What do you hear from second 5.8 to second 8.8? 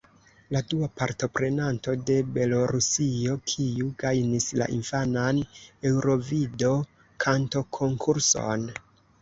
Eŭrovido-Kantokonkurson.